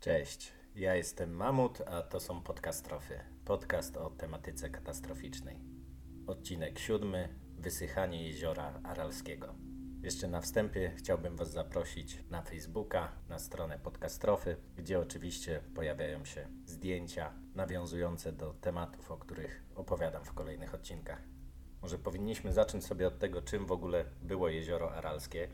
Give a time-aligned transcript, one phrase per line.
[0.00, 3.20] Cześć, ja jestem Mamut, a to są podcastrofy.
[3.44, 5.60] Podcast o tematyce katastroficznej.
[6.26, 7.28] Odcinek siódmy.
[7.58, 9.54] Wysychanie jeziora Aralskiego.
[10.02, 16.48] Jeszcze na wstępie chciałbym Was zaprosić na Facebooka, na stronę podcastrofy, gdzie oczywiście pojawiają się
[16.66, 21.22] zdjęcia nawiązujące do tematów, o których opowiadam w kolejnych odcinkach.
[21.82, 25.48] Może powinniśmy zacząć sobie od tego, czym w ogóle było jezioro Aralskie.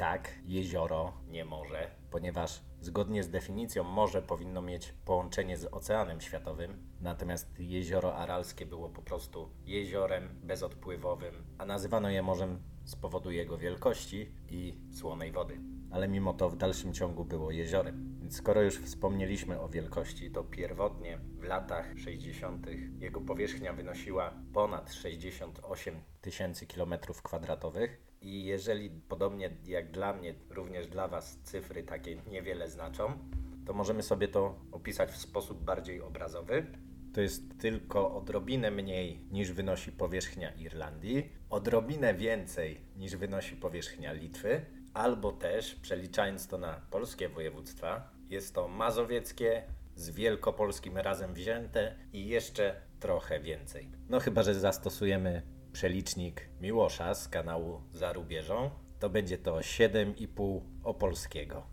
[0.00, 6.90] Tak, jezioro nie może, ponieważ zgodnie z definicją morze powinno mieć połączenie z Oceanem Światowym,
[7.00, 13.58] natomiast jezioro Aralskie było po prostu jeziorem bezodpływowym, a nazywano je morzem z powodu jego
[13.58, 15.60] wielkości i słonej wody.
[15.90, 18.18] Ale mimo to w dalszym ciągu było jeziorem.
[18.20, 22.66] Więc skoro już wspomnieliśmy o wielkości, to pierwotnie w latach 60.
[22.98, 28.09] jego powierzchnia wynosiła ponad 68 tysięcy kilometrów kwadratowych.
[28.22, 33.18] I jeżeli podobnie jak dla mnie, również dla Was cyfry takie niewiele znaczą,
[33.66, 36.66] to możemy sobie to opisać w sposób bardziej obrazowy.
[37.14, 44.66] To jest tylko odrobinę mniej niż wynosi powierzchnia Irlandii, odrobinę więcej niż wynosi powierzchnia Litwy,
[44.94, 49.62] albo też, przeliczając to na polskie województwa, jest to mazowieckie
[49.94, 53.88] z wielkopolskim razem wzięte i jeszcze trochę więcej.
[54.08, 61.66] No chyba, że zastosujemy przelicznik Miłosza z kanału Za Rubieżą, to będzie to 7,5 opolskiego.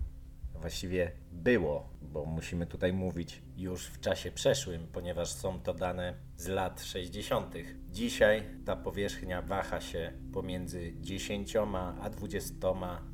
[0.56, 6.48] Właściwie było, bo musimy tutaj mówić już w czasie przeszłym, ponieważ są to dane z
[6.48, 7.56] lat 60.
[7.92, 11.56] Dzisiaj ta powierzchnia waha się pomiędzy 10
[12.02, 12.54] a 20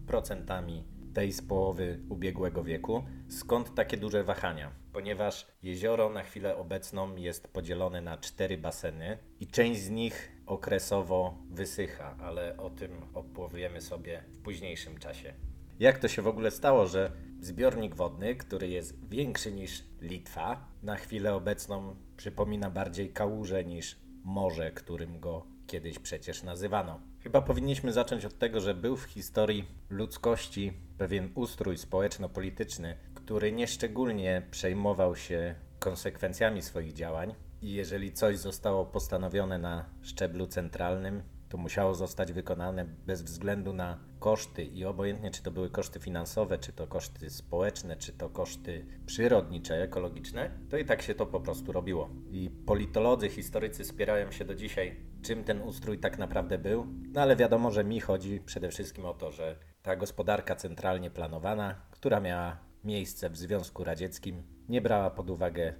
[0.07, 3.03] procentami tej z połowy ubiegłego wieku.
[3.29, 4.71] Skąd takie duże wahania?
[4.93, 11.37] Ponieważ jezioro na chwilę obecną jest podzielone na cztery baseny i część z nich okresowo
[11.49, 15.33] wysycha, ale o tym opowiemy sobie w późniejszym czasie.
[15.79, 20.95] Jak to się w ogóle stało, że zbiornik wodny, który jest większy niż Litwa, na
[20.95, 26.99] chwilę obecną przypomina bardziej kałużę niż morze, którym go kiedyś przecież nazywano.
[27.19, 34.41] Chyba powinniśmy zacząć od tego, że był w historii ludzkości pewien ustrój społeczno-polityczny, który nieszczególnie
[34.51, 37.35] przejmował się konsekwencjami swoich działań.
[37.63, 43.99] I jeżeli coś zostało postanowione na szczeblu centralnym, to musiało zostać wykonane bez względu na
[44.19, 48.85] koszty i obojętnie czy to były koszty finansowe, czy to koszty społeczne, czy to koszty
[49.05, 52.09] przyrodnicze, ekologiczne, to i tak się to po prostu robiło.
[52.31, 57.35] I politolodzy, historycy spierają się do dzisiaj, czym ten ustrój tak naprawdę był, no ale
[57.35, 62.57] wiadomo, że mi chodzi przede wszystkim o to, że ta gospodarka centralnie planowana, która miała
[62.83, 65.73] miejsce w Związku Radzieckim, nie brała pod uwagę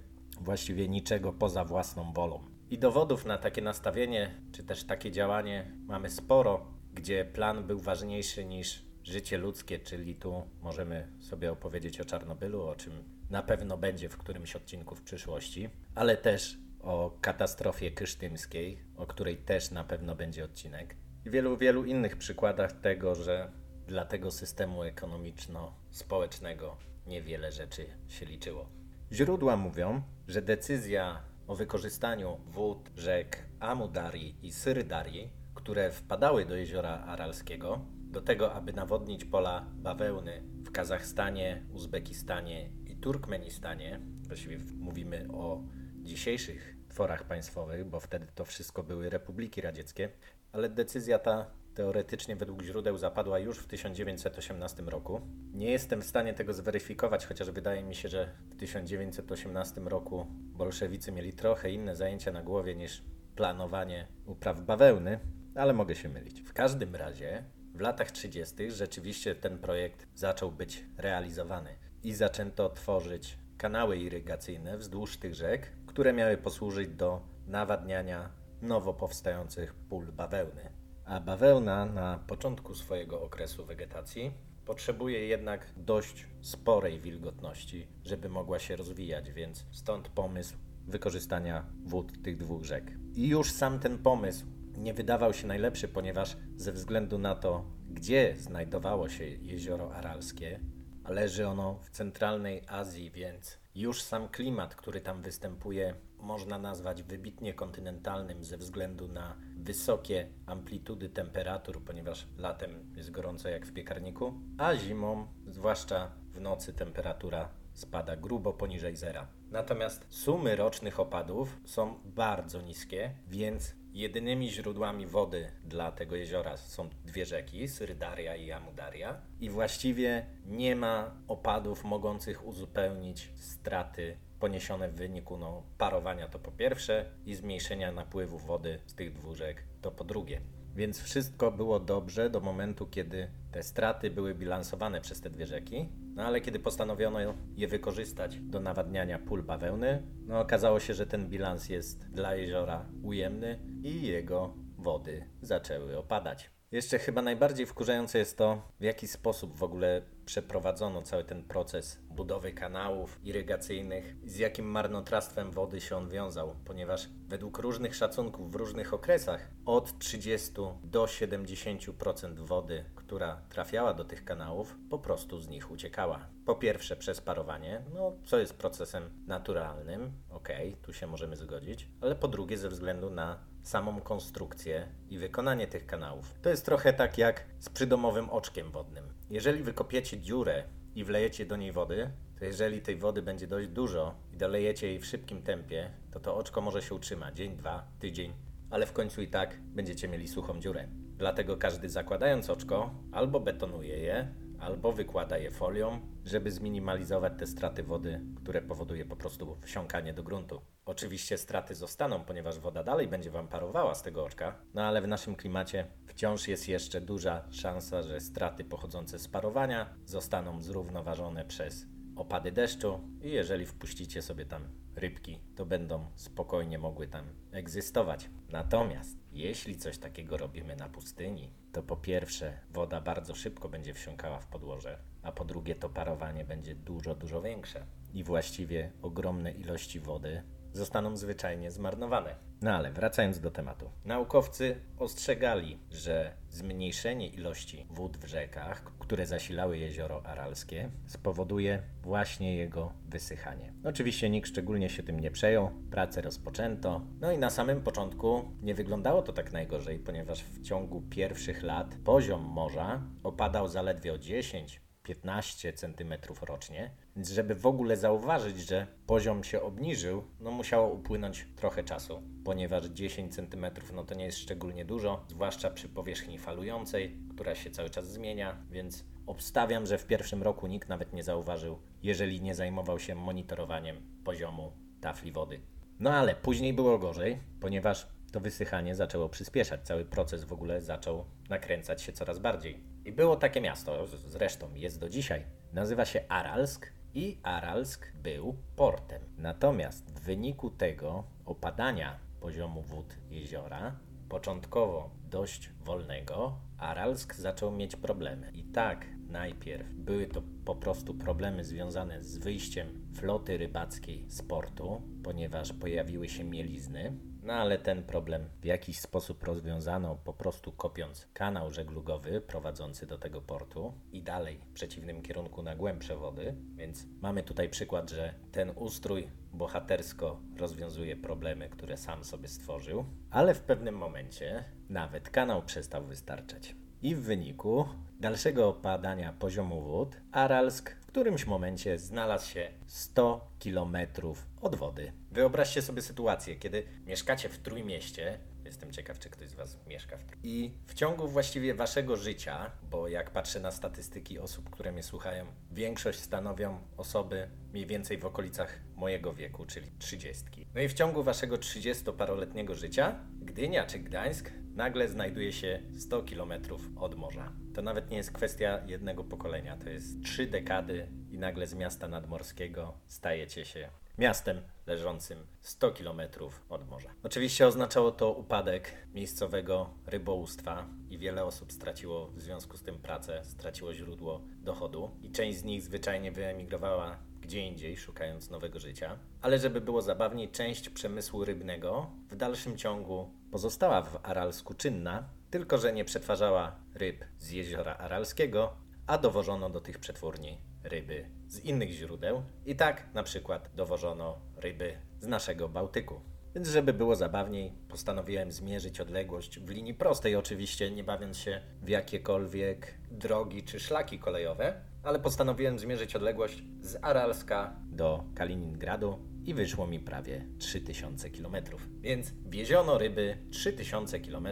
[0.44, 2.40] właściwie niczego poza własną wolą.
[2.70, 8.44] I dowodów na takie nastawienie, czy też takie działanie mamy sporo, gdzie plan był ważniejszy
[8.44, 12.92] niż życie ludzkie, czyli tu możemy sobie opowiedzieć o Czarnobylu, o czym
[13.30, 19.36] na pewno będzie w którymś odcinku w przyszłości, ale też o katastrofie krysztymskiej, o której
[19.36, 23.52] też na pewno będzie odcinek, i wielu, wielu innych przykładach tego, że
[23.86, 26.76] dla tego systemu ekonomiczno-społecznego
[27.06, 28.83] niewiele rzeczy się liczyło.
[29.14, 36.98] Źródła mówią, że decyzja o wykorzystaniu wód rzek Amudarii i Syrdarii, które wpadały do jeziora
[36.98, 45.62] Aralskiego, do tego, aby nawodnić pola bawełny w Kazachstanie, Uzbekistanie i Turkmenistanie, właściwie mówimy o
[46.02, 50.08] dzisiejszych tworach państwowych, bo wtedy to wszystko były republiki radzieckie,
[50.52, 55.20] ale decyzja ta teoretycznie według źródeł zapadła już w 1918 roku.
[55.52, 61.12] Nie jestem w stanie tego zweryfikować, chociaż wydaje mi się, że w 1918 roku bolszewicy
[61.12, 63.02] mieli trochę inne zajęcia na głowie niż
[63.36, 65.20] planowanie upraw bawełny,
[65.54, 66.40] ale mogę się mylić.
[66.40, 68.70] W każdym razie w latach 30.
[68.70, 71.70] rzeczywiście ten projekt zaczął być realizowany
[72.02, 78.30] i zaczęto tworzyć kanały irygacyjne wzdłuż tych rzek, które miały posłużyć do nawadniania
[78.62, 80.73] nowo powstających pól bawełny.
[81.04, 84.32] A bawełna na początku swojego okresu wegetacji
[84.64, 90.56] potrzebuje jednak dość sporej wilgotności, żeby mogła się rozwijać, więc stąd pomysł
[90.86, 92.92] wykorzystania wód tych dwóch rzek.
[93.14, 94.46] I już sam ten pomysł
[94.76, 100.60] nie wydawał się najlepszy, ponieważ ze względu na to, gdzie znajdowało się jezioro Aralskie,
[101.08, 107.54] leży ono w centralnej Azji, więc już sam klimat, który tam występuje, można nazwać wybitnie
[107.54, 114.76] kontynentalnym ze względu na wysokie amplitudy temperatur, ponieważ latem jest gorąco jak w piekarniku, a
[114.76, 119.26] zimą, zwłaszcza w nocy, temperatura spada grubo poniżej zera.
[119.50, 126.88] Natomiast sumy rocznych opadów są bardzo niskie, więc jedynymi źródłami wody dla tego jeziora są
[127.04, 129.20] dwie rzeki, Syrdaria i Amudaria.
[129.40, 136.50] I właściwie nie ma opadów mogących uzupełnić straty poniesione w wyniku no, parowania to po
[136.50, 140.40] pierwsze i zmniejszenia napływu wody z tych dwóch rzek to po drugie.
[140.76, 145.88] Więc wszystko było dobrze do momentu, kiedy te straty były bilansowane przez te dwie rzeki,
[146.14, 147.18] no ale kiedy postanowiono
[147.56, 152.86] je wykorzystać do nawadniania pól bawełny, no okazało się, że ten bilans jest dla jeziora
[153.02, 156.54] ujemny i jego wody zaczęły opadać.
[156.74, 161.98] Jeszcze chyba najbardziej wkurzające jest to, w jaki sposób w ogóle przeprowadzono cały ten proces
[162.10, 168.54] budowy kanałów irygacyjnych, z jakim marnotrawstwem wody się on wiązał, ponieważ według różnych szacunków w
[168.54, 170.52] różnych okresach od 30
[170.84, 172.84] do 70% wody,
[173.14, 176.26] która trafiała do tych kanałów, po prostu z nich uciekała.
[176.46, 180.48] Po pierwsze przez parowanie, no co jest procesem naturalnym, ok,
[180.82, 185.86] tu się możemy zgodzić, ale po drugie ze względu na samą konstrukcję i wykonanie tych
[185.86, 186.34] kanałów.
[186.42, 189.04] To jest trochę tak jak z przydomowym oczkiem wodnym.
[189.30, 190.64] Jeżeli wykopiecie dziurę
[190.94, 194.98] i wlejecie do niej wody, to jeżeli tej wody będzie dość dużo i dolejecie jej
[194.98, 198.32] w szybkim tempie, to to oczko może się utrzymać dzień, dwa, tydzień,
[198.70, 201.03] ale w końcu i tak będziecie mieli suchą dziurę.
[201.24, 207.82] Dlatego każdy zakładając oczko albo betonuje je, albo wykłada je folią, żeby zminimalizować te straty
[207.82, 210.60] wody, które powoduje po prostu wsiąkanie do gruntu.
[210.84, 215.08] Oczywiście straty zostaną, ponieważ woda dalej będzie Wam parowała z tego oczka, no ale w
[215.08, 221.86] naszym klimacie wciąż jest jeszcze duża szansa, że straty pochodzące z parowania zostaną zrównoważone przez
[222.16, 228.30] opady deszczu i jeżeli wpuścicie sobie tam rybki, to będą spokojnie mogły tam egzystować.
[228.48, 234.40] Natomiast jeśli coś takiego robimy na pustyni, to po pierwsze woda bardzo szybko będzie wsiąkała
[234.40, 237.86] w podłoże, a po drugie to parowanie będzie dużo, dużo większe.
[238.12, 240.42] I właściwie ogromne ilości wody
[240.74, 242.36] zostaną zwyczajnie zmarnowane.
[242.62, 243.90] No ale wracając do tematu.
[244.04, 252.92] Naukowcy ostrzegali, że zmniejszenie ilości wód w rzekach, które zasilały jezioro Aralskie, spowoduje właśnie jego
[253.08, 253.72] wysychanie.
[253.84, 257.00] Oczywiście nikt szczególnie się tym nie przejął, pracę rozpoczęto.
[257.20, 261.94] No i na samym początku nie wyglądało to tak najgorzej, ponieważ w ciągu pierwszych lat
[262.04, 266.90] poziom morza opadał zaledwie o 10 15 cm rocznie.
[267.16, 272.84] Więc żeby w ogóle zauważyć, że poziom się obniżył, no musiało upłynąć trochę czasu, ponieważ
[272.84, 277.90] 10 cm no to nie jest szczególnie dużo, zwłaszcza przy powierzchni falującej, która się cały
[277.90, 282.98] czas zmienia, więc obstawiam, że w pierwszym roku nikt nawet nie zauważył, jeżeli nie zajmował
[282.98, 285.60] się monitorowaniem poziomu tafli wody.
[286.00, 291.24] No ale później było gorzej, ponieważ to wysychanie zaczęło przyspieszać, cały proces w ogóle zaczął
[291.48, 292.93] nakręcać się coraz bardziej.
[293.04, 295.44] I było takie miasto, zresztą jest do dzisiaj.
[295.72, 299.22] Nazywa się Aralsk i Aralsk był portem.
[299.38, 303.96] Natomiast w wyniku tego opadania poziomu wód jeziora,
[304.28, 308.50] początkowo dość wolnego, Aralsk zaczął mieć problemy.
[308.54, 315.02] I tak najpierw były to po prostu problemy związane z wyjściem floty rybackiej z portu,
[315.22, 317.12] ponieważ pojawiły się mielizny,
[317.44, 323.18] no ale ten problem w jakiś sposób rozwiązano po prostu kopiąc kanał żeglugowy prowadzący do
[323.18, 326.54] tego portu i dalej w przeciwnym kierunku na głębsze wody.
[326.74, 333.54] Więc mamy tutaj przykład, że ten ustrój bohatersko rozwiązuje problemy, które sam sobie stworzył, ale
[333.54, 336.76] w pewnym momencie nawet kanał przestał wystarczać.
[337.02, 337.88] I w wyniku
[338.20, 345.12] dalszego opadania poziomu wód Aralsk którymś momencie znalazł się 100 kilometrów od wody.
[345.30, 350.24] Wyobraźcie sobie sytuację, kiedy mieszkacie w Trójmieście, Jestem ciekaw, czy ktoś z Was mieszka w
[350.42, 355.46] I w ciągu właściwie Waszego życia, bo jak patrzę na statystyki osób, które mnie słuchają,
[355.72, 360.66] większość stanowią osoby mniej więcej w okolicach mojego wieku, czyli trzydziestki.
[360.74, 366.88] No i w ciągu Waszego 30-paroletniego życia Gdynia czy Gdańsk nagle znajduje się 100 kilometrów
[366.96, 367.52] od morza.
[367.74, 372.08] To nawet nie jest kwestia jednego pokolenia, to jest trzy dekady i nagle z miasta
[372.08, 376.20] nadmorskiego stajecie się miastem leżącym 100 km
[376.68, 377.10] od morza.
[377.22, 383.44] Oczywiście oznaczało to upadek miejscowego rybołówstwa i wiele osób straciło w związku z tym pracę,
[383.44, 389.18] straciło źródło dochodu i część z nich zwyczajnie wyemigrowała gdzie indziej, szukając nowego życia.
[389.42, 395.78] Ale żeby było zabawniej, część przemysłu rybnego w dalszym ciągu pozostała w Aralsku czynna, tylko
[395.78, 401.90] że nie przetwarzała ryb z jeziora Aralskiego, a dowożono do tych przetwórni ryby z innych
[401.90, 402.42] źródeł.
[402.66, 406.20] I tak na przykład dowożono ryby z naszego Bałtyku.
[406.54, 411.88] Więc żeby było zabawniej, postanowiłem zmierzyć odległość w linii prostej, oczywiście nie bawiąc się w
[411.88, 419.86] jakiekolwiek drogi czy szlaki kolejowe, ale postanowiłem zmierzyć odległość z Aralska do Kaliningradu, i wyszło
[419.86, 421.56] mi prawie 3000 km.
[422.00, 424.48] Więc wieziono ryby 3000 km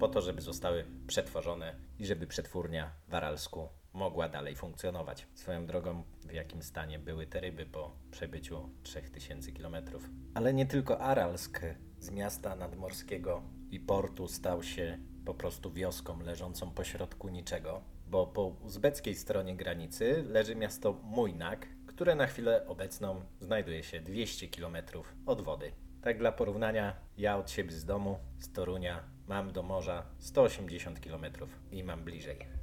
[0.00, 5.26] po to, żeby zostały przetworzone i żeby przetwórnia w Aralsku mogła dalej funkcjonować.
[5.34, 9.76] Swoją drogą, w jakim stanie były te ryby po przebyciu 3000 km.
[10.34, 11.60] Ale nie tylko Aralsk
[11.98, 18.46] z miasta nadmorskiego i portu stał się po prostu wioską leżącą pośrodku niczego, bo po
[18.46, 24.76] uzbeckiej stronie granicy leży miasto Mujnak, które na chwilę obecną znajduje się 200 km
[25.26, 25.72] od wody.
[26.02, 31.26] Tak dla porównania, ja od siebie z domu, z Torunia, mam do morza 180 km
[31.70, 32.58] i mam bliżej.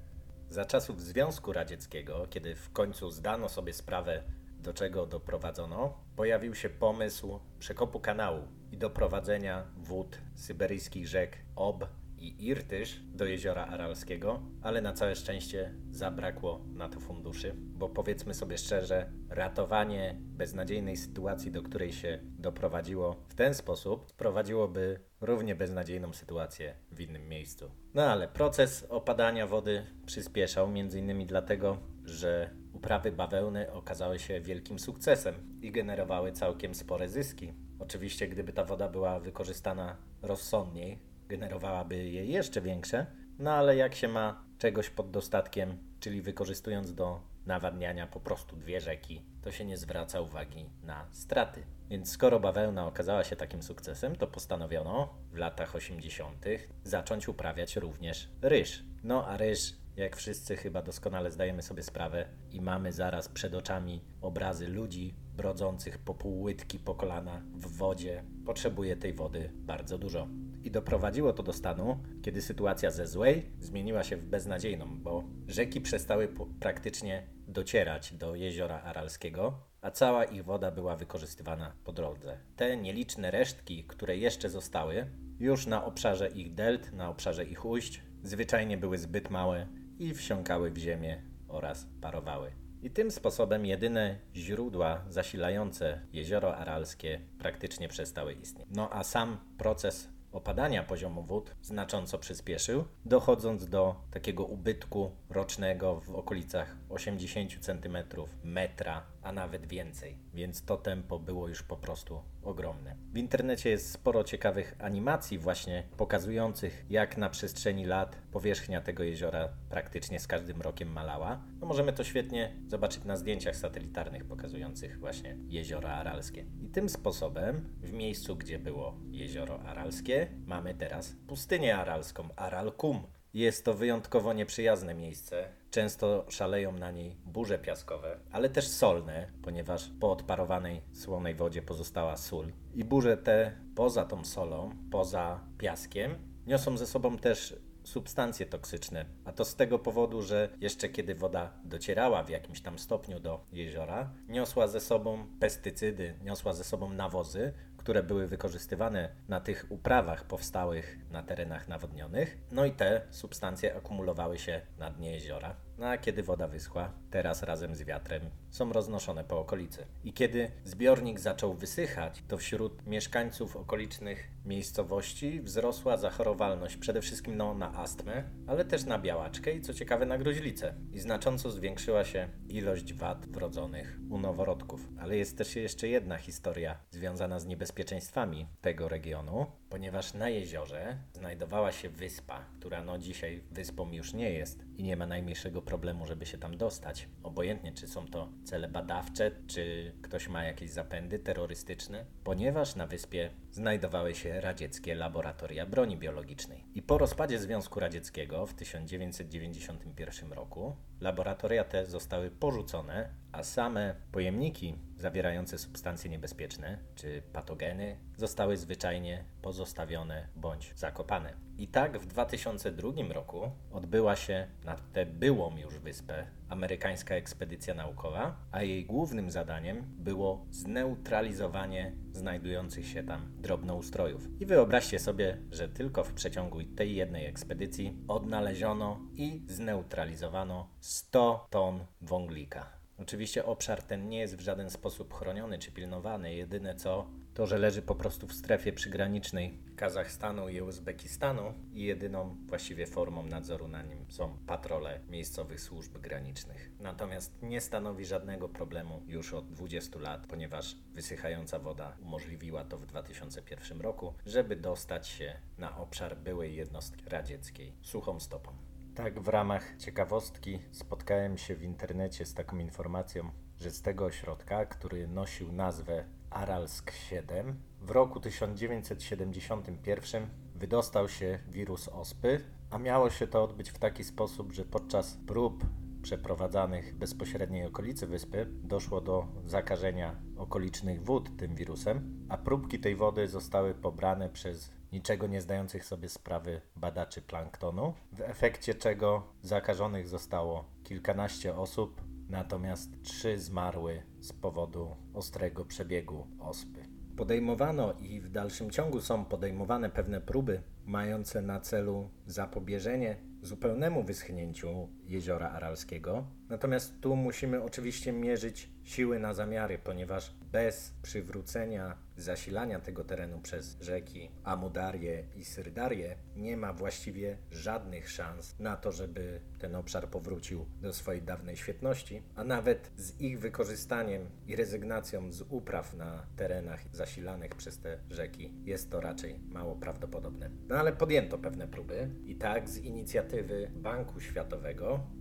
[0.50, 4.24] Za czasów Związku Radzieckiego, kiedy w końcu zdano sobie sprawę,
[4.60, 11.86] do czego doprowadzono, pojawił się pomysł przekopu kanału i doprowadzenia wód syberyjskich rzek Ob
[12.26, 18.34] i Irtysz do jeziora Aralskiego, ale na całe szczęście zabrakło na to funduszy, bo powiedzmy
[18.34, 26.14] sobie szczerze, ratowanie beznadziejnej sytuacji, do której się doprowadziło w ten sposób, sprowadziłoby równie beznadziejną
[26.14, 27.72] sytuację w innym miejscu.
[27.94, 34.80] No ale proces opadania wody przyspieszał, między innymi dlatego, że uprawy bawełny okazały się wielkim
[34.80, 37.54] sukcesem i generowały całkiem spore zyski.
[37.80, 43.06] Oczywiście, gdyby ta woda była wykorzystana rozsądniej, generowałaby je jeszcze większe,
[43.40, 48.82] no ale jak się ma czegoś pod dostatkiem, czyli wykorzystując do nawadniania po prostu dwie
[48.82, 51.64] rzeki, to się nie zwraca uwagi na straty.
[51.90, 56.46] Więc skoro bawełna okazała się takim sukcesem, to postanowiono w latach 80.
[56.84, 58.84] zacząć uprawiać również ryż.
[59.04, 64.02] No a ryż, jak wszyscy chyba doskonale zdajemy sobie sprawę i mamy zaraz przed oczami
[64.22, 70.28] obrazy ludzi brodzących po pół łydki po kolana w wodzie, potrzebuje tej wody bardzo dużo.
[70.66, 75.82] I doprowadziło to do stanu, kiedy sytuacja ze złej zmieniła się w beznadziejną, bo rzeki
[75.82, 76.30] przestały
[76.60, 82.38] praktycznie docierać do jeziora Aralskiego, a cała ich woda była wykorzystywana po drodze.
[82.56, 85.08] Te nieliczne resztki, które jeszcze zostały,
[85.40, 89.68] już na obszarze ich delt, na obszarze ich ujść, zwyczajnie były zbyt małe
[90.00, 92.52] i wsiąkały w ziemię oraz parowały.
[92.82, 98.68] I tym sposobem jedyne źródła zasilające jezioro Aralskie praktycznie przestały istnieć.
[98.72, 106.16] No a sam proces opadania poziomu wód znacząco przyspieszył, dochodząc do takiego ubytku rocznego w
[106.16, 107.98] okolicach 80 cm,
[108.44, 110.18] metra, a nawet więcej.
[110.34, 112.96] Więc to tempo było już po prostu ogromne.
[113.14, 119.50] W internecie jest sporo ciekawych animacji właśnie pokazujących jak na przestrzeni lat powierzchnia tego jeziora
[119.70, 121.42] praktycznie z każdym rokiem malała.
[121.60, 126.46] No możemy to świetnie zobaczyć na zdjęciach satelitarnych pokazujących właśnie jezioro Aralskie.
[126.62, 133.15] I tym sposobem w miejscu, gdzie było jezioro Aralskie, mamy teraz pustynię aralską, Aralkum.
[133.36, 135.48] Jest to wyjątkowo nieprzyjazne miejsce.
[135.72, 142.18] Często szaleją na niej burze piaskowe, ale też solne, ponieważ po odparowanej słonej wodzie pozostała
[142.18, 142.52] sól.
[142.76, 146.16] I burze te, poza tą solą, poza piaskiem,
[146.48, 149.06] niosą ze sobą też substancje toksyczne.
[149.26, 153.46] A to z tego powodu, że jeszcze kiedy woda docierała w jakimś tam stopniu do
[153.52, 157.54] jeziora, niosła ze sobą pestycydy, niosła ze sobą nawozy,
[157.86, 162.38] które były wykorzystywane na tych uprawach powstałych na terenach nawodnionych.
[162.52, 165.56] No i te substancje akumulowały się na dnie jeziora.
[165.78, 169.86] No a kiedy woda wyschła, teraz razem z wiatrem są roznoszone po okolicy.
[170.04, 177.54] I kiedy zbiornik zaczął wysychać, to wśród mieszkańców okolicznych miejscowości wzrosła zachorowalność przede wszystkim no,
[177.54, 180.76] na astmę, ale też na białaczkę i co ciekawe na gruźlicę.
[180.92, 184.90] I znacząco zwiększyła się ilość wad wrodzonych u noworodków.
[185.00, 191.72] Ale jest też jeszcze jedna historia związana z niebezpieczeństwami tego regionu, ponieważ na jeziorze znajdowała
[191.72, 196.26] się wyspa, która no dzisiaj wyspą już nie jest i nie ma najmniejszego problemu, żeby
[196.26, 197.08] się tam dostać.
[197.24, 203.30] Obojętnie, czy są to cele badawcze, czy ktoś ma jakieś zapędy terrorystyczne, ponieważ na wyspie
[203.56, 206.64] znajdowały się radzieckie laboratoria broni biologicznej.
[206.74, 214.76] I po rozpadzie Związku Radzieckiego w 1991 roku laboratoria te zostały porzucone, a same pojemniki
[214.98, 221.34] zawierające substancje niebezpieczne czy patogeny zostały zwyczajnie pozostawione bądź zakopane.
[221.58, 228.38] I tak w 2002 roku odbyła się na tę byłą już wyspę amerykańska ekspedycja naukowa,
[228.52, 234.42] a jej głównym zadaniem było zneutralizowanie znajdujących się tam drobnoustrojów.
[234.42, 241.86] I wyobraźcie sobie, że tylko w przeciągu tej jednej ekspedycji odnaleziono i zneutralizowano 100 ton
[242.02, 242.70] wąglika.
[242.98, 246.36] Oczywiście obszar ten nie jest w żaden sposób chroniony czy pilnowany.
[246.36, 252.38] Jedyne co, to że leży po prostu w strefie przygranicznej Kazachstanu i Uzbekistanu i jedyną
[252.48, 256.72] właściwie formą nadzoru na nim są patrole miejscowych służb granicznych.
[256.80, 262.86] Natomiast nie stanowi żadnego problemu już od 20 lat, ponieważ wysychająca woda umożliwiła to w
[262.86, 268.52] 2001 roku, żeby dostać się na obszar byłej jednostki radzieckiej suchą stopą.
[268.96, 274.66] Tak, w ramach ciekawostki spotkałem się w internecie z taką informacją, że z tego ośrodka,
[274.66, 283.28] który nosił nazwę Aralsk 7, w roku 1971 wydostał się wirus ospy, a miało się
[283.28, 285.66] to odbyć w taki sposób, że podczas prób
[286.02, 292.96] przeprowadzanych w bezpośredniej okolicy wyspy doszło do zakażenia okolicznych wód tym wirusem, a próbki tej
[292.96, 300.08] wody zostały pobrane przez niczego nie zdających sobie sprawy badaczy planktonu, w efekcie czego zakażonych
[300.08, 306.86] zostało kilkanaście osób, natomiast trzy zmarły z powodu ostrego przebiegu ospy.
[307.18, 314.90] Podejmowano i w dalszym ciągu są podejmowane pewne próby mające na celu zapobieżenie zupełnemu wyschnięciu
[315.04, 316.28] jeziora Aralskiego.
[316.50, 323.78] Natomiast tu musimy oczywiście mierzyć siły na zamiary, ponieważ bez przywrócenia zasilania tego terenu przez
[323.82, 330.66] rzeki Amudarię i Syrdarię nie ma właściwie żadnych szans na to, żeby ten obszar powrócił
[330.82, 336.86] do swojej dawnej świetności, a nawet z ich wykorzystaniem i rezygnacją z upraw na terenach
[336.92, 340.50] zasilanych przez te rzeki jest to raczej mało prawdopodobne.
[340.68, 345.20] No ale podjęto pewne próby i tak z inicjatywy Banku Światowego w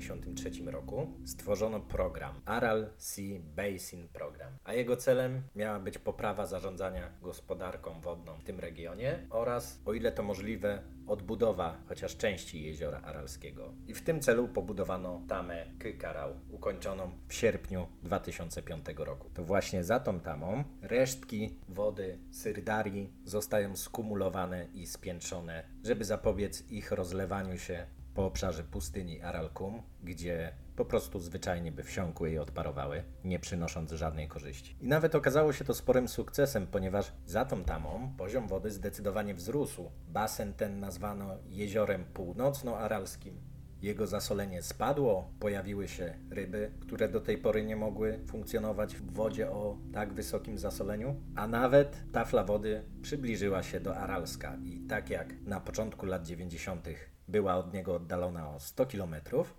[0.00, 7.10] 1993 roku stworzono program Aral Sea Basin Program, a jego celem miała być poprawa zarządzania
[7.22, 13.72] gospodarką wodną w tym regionie oraz, o ile to możliwe, odbudowa chociaż części jeziora Aralskiego.
[13.86, 19.30] I w tym celu pobudowano tamę Kykarał, ukończoną w sierpniu 2005 roku.
[19.34, 26.92] To właśnie za tą tamą resztki wody Syrdarii zostają skumulowane i spiętrzone, żeby zapobiec ich
[26.92, 27.86] rozlewaniu się
[28.16, 34.28] po obszarze pustyni Aralkum, gdzie po prostu zwyczajnie by wsiąkły i odparowały, nie przynosząc żadnej
[34.28, 34.76] korzyści.
[34.80, 39.90] I nawet okazało się to sporym sukcesem, ponieważ za tą tamą poziom wody zdecydowanie wzrósł.
[40.08, 43.40] Basen ten nazwano jeziorem północno-aralskim.
[43.82, 49.50] Jego zasolenie spadło, pojawiły się ryby, które do tej pory nie mogły funkcjonować w wodzie
[49.50, 55.34] o tak wysokim zasoleniu, a nawet tafla wody przybliżyła się do Aralska i tak jak
[55.42, 56.88] na początku lat 90.
[57.28, 59.14] była od niego oddalona o 100 km,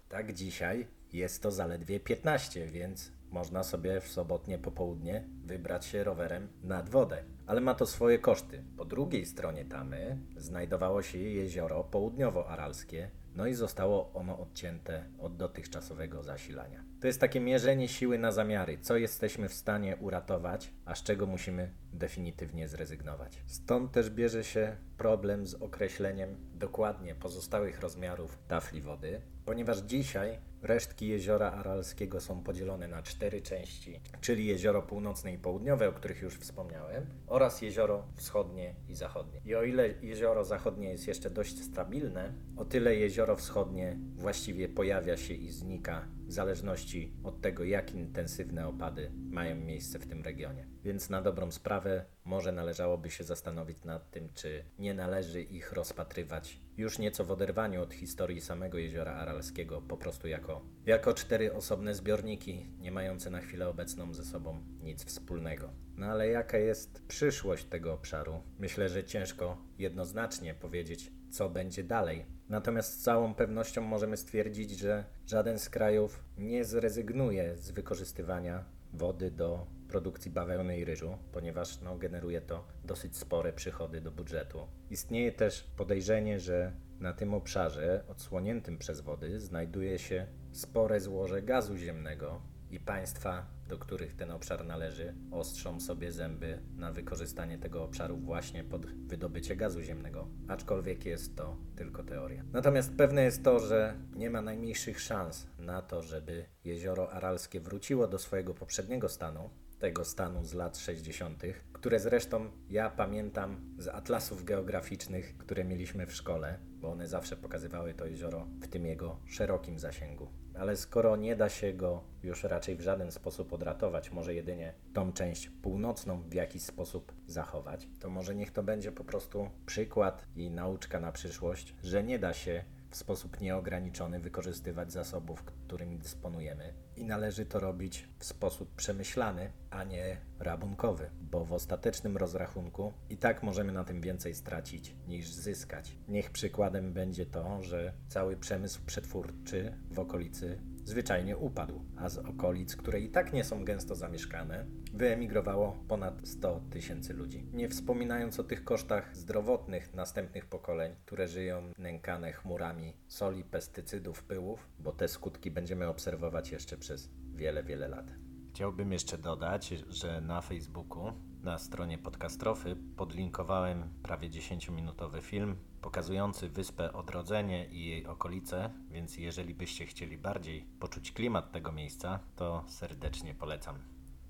[0.10, 6.48] tak dzisiaj jest to zaledwie 15, więc można sobie w sobotnie popołudnie wybrać się rowerem
[6.64, 7.24] nad wodę.
[7.48, 8.64] Ale ma to swoje koszty.
[8.78, 16.24] Po drugiej stronie tamy znajdowało się jezioro południowo-aralskie, no i zostało ono odcięte od dotychczasowego
[16.24, 16.87] zasilania.
[17.02, 21.26] To jest takie mierzenie siły na zamiary, co jesteśmy w stanie uratować, a z czego
[21.26, 23.44] musimy definitywnie zrezygnować.
[23.46, 31.08] Stąd też bierze się problem z określeniem dokładnie pozostałych rozmiarów tafli wody, ponieważ dzisiaj Resztki
[31.08, 36.36] jeziora Aralskiego są podzielone na cztery części, czyli jezioro północne i południowe, o których już
[36.36, 39.42] wspomniałem, oraz jezioro wschodnie i zachodnie.
[39.46, 45.18] I o ile jezioro zachodnie jest jeszcze dość stabilne, o tyle jezioro wschodnie właściwie pojawia
[45.18, 50.68] się i znika w zależności od tego, jak intensywne opady mają miejsce w tym regionie.
[50.84, 56.60] Więc na dobrą sprawę może należałoby się zastanowić nad tym, czy nie należy ich rozpatrywać
[56.78, 61.94] już nieco w oderwaniu od historii samego jeziora Aralskiego, po prostu jako, jako cztery osobne
[61.94, 65.70] zbiorniki, nie mające na chwilę obecną ze sobą nic wspólnego.
[65.96, 68.44] No ale jaka jest przyszłość tego obszaru?
[68.60, 72.26] Myślę, że ciężko jednoznacznie powiedzieć, co będzie dalej.
[72.50, 79.32] Natomiast z całą pewnością możemy stwierdzić, że żaden z krajów nie zrezygnuje z wykorzystywania wody
[79.32, 84.68] do produkcji bawełny i ryżu, ponieważ no, generuje to dosyć spore przychody do budżetu.
[84.90, 91.78] Istnieje też podejrzenie, że na tym obszarze odsłoniętym przez wody znajduje się spore złoże gazu
[91.78, 98.18] ziemnego i państwa, do których ten obszar należy, ostrzą sobie zęby na wykorzystanie tego obszaru
[98.18, 102.44] właśnie pod wydobycie gazu ziemnego, aczkolwiek jest to tylko teoria.
[102.54, 108.08] Natomiast pewne jest to, że nie ma najmniejszych szans na to, żeby jezioro Aralskie wróciło
[108.08, 109.50] do swojego poprzedniego stanu,
[109.80, 116.16] tego stanu z lat 60., które zresztą ja pamiętam z atlasów geograficznych, które mieliśmy w
[116.16, 120.28] szkole, bo one zawsze pokazywały to jezioro w tym jego szerokim zasięgu.
[120.56, 125.14] Ale skoro nie da się go już raczej w żaden sposób odratować, może jedynie tą
[125.14, 130.52] część północną w jakiś sposób zachować, to może niech to będzie po prostu przykład i
[130.52, 136.74] nauczka na przyszłość, że nie da się w sposób nieograniczony wykorzystywać zasobów, którymi dysponujemy.
[136.96, 143.18] I należy to robić w sposób przemyślany, a nie rabunkowy, bo w ostatecznym rozrachunku i
[143.18, 145.98] tak możemy na tym więcej stracić niż zyskać.
[146.08, 152.76] Niech przykładem będzie to, że cały przemysł przetwórczy w okolicy zwyczajnie upadł, a z okolic,
[152.76, 157.46] które i tak nie są gęsto zamieszkane, wyemigrowało ponad 100 tysięcy ludzi.
[157.54, 164.68] Nie wspominając o tych kosztach zdrowotnych następnych pokoleń, które żyją nękane chmurami soli, pestycydów, pyłów,
[164.80, 168.12] bo te skutki będziemy obserwować jeszcze przez wiele, wiele lat.
[168.54, 176.94] Chciałbym jeszcze dodać, że na Facebooku, na stronie Podcastrofy, podlinkowałem prawie 10-minutowy film pokazujący wyspę
[176.94, 183.36] Odrodzenie i jej okolice, więc jeżeli byście chcieli bardziej poczuć klimat tego miejsca, to serdecznie
[183.36, 183.76] polecam.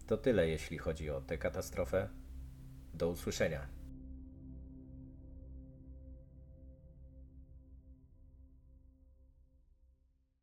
[0.07, 2.09] To tyle, jeśli chodzi o tę katastrofę.
[2.93, 3.76] Do usłyszenia.